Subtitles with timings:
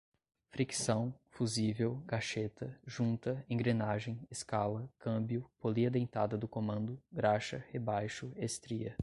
[0.49, 8.95] fricção, fusível, gaxeta, junta, engrenagem, escala, câmbio, polia dentada do comando, graxa, rebaixo, estria